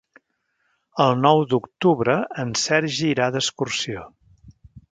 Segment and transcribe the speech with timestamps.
[1.05, 2.15] El nou d'octubre
[2.45, 4.07] en Sergi irà d'excursió.